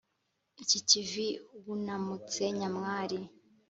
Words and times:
Iki 0.63 0.79
kivi 0.89 1.27
wunamutse 1.65 2.43
nyamwari 2.59 3.19